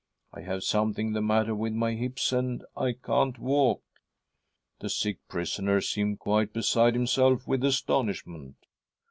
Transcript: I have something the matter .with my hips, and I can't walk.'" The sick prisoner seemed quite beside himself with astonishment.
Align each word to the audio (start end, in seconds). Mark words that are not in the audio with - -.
I 0.33 0.41
have 0.41 0.63
something 0.63 1.13
the 1.13 1.21
matter 1.21 1.53
.with 1.53 1.73
my 1.73 1.93
hips, 1.93 2.31
and 2.33 2.65
I 2.75 2.93
can't 2.93 3.37
walk.'" 3.37 3.83
The 4.81 4.89
sick 4.89 5.19
prisoner 5.27 5.79
seemed 5.79 6.17
quite 6.17 6.53
beside 6.53 6.95
himself 6.95 7.47
with 7.47 7.63
astonishment. 7.63 8.55